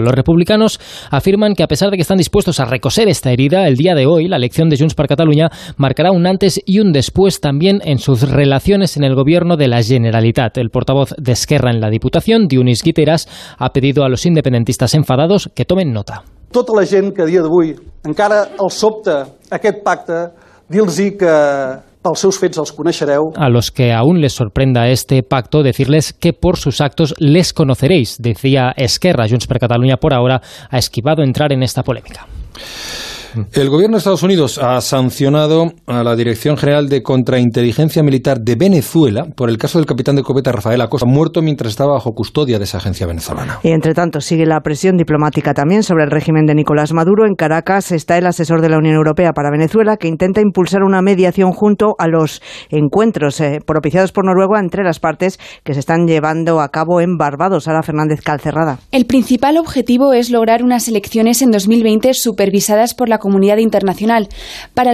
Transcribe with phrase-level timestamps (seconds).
[0.00, 3.76] Los republicanos afirman que a pesar de que están dispuestos a recoser esta herida, el
[3.76, 7.42] día de hoy la elección de Junts per Catalunya marcará un antes y un después
[7.42, 10.56] también en sus relaciones en el gobierno de la Generalitat.
[10.56, 13.28] El portavoz de Esquerra en la Diputación, Dionís Guiteras,
[13.58, 16.22] ha pedido a los independentistas enfadados que tomen nota.
[16.52, 17.76] Tota la gent que a dia d'avui
[18.08, 20.18] encara els sobta aquest pacte,
[20.72, 21.36] dir-los que
[23.36, 28.16] a los que aún les sorprenda este pacto, decirles que por sus actos les conoceréis,
[28.20, 29.28] decía Esquerra.
[29.28, 32.26] Junts per Catalunya por ahora ha esquivado entrar en esta polémica.
[33.52, 38.56] El gobierno de Estados Unidos ha sancionado a la Dirección General de Contrainteligencia Militar de
[38.56, 42.58] Venezuela por el caso del capitán de cobeta Rafael Acosta, muerto mientras estaba bajo custodia
[42.58, 43.58] de esa agencia venezolana.
[43.62, 47.26] Y entre tanto, sigue la presión diplomática también sobre el régimen de Nicolás Maduro.
[47.26, 51.02] En Caracas está el asesor de la Unión Europea para Venezuela que intenta impulsar una
[51.02, 56.06] mediación junto a los encuentros eh, propiciados por Noruega entre las partes que se están
[56.06, 57.64] llevando a cabo en Barbados.
[57.64, 58.78] Sara Fernández Calcerrada.
[58.90, 64.28] El principal objetivo es lograr unas elecciones en 2020 supervisadas por la comunidad internacional.
[64.74, 64.90] Para